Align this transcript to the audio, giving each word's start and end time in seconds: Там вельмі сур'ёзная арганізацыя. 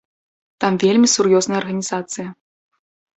Там 0.63 0.79
вельмі 0.83 1.09
сур'ёзная 1.15 1.57
арганізацыя. 1.61 2.27